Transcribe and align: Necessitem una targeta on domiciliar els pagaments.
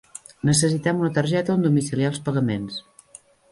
Necessitem 0.49 1.03
una 1.03 1.11
targeta 1.19 1.53
on 1.57 1.67
domiciliar 1.67 2.11
els 2.15 2.25
pagaments. 2.31 2.83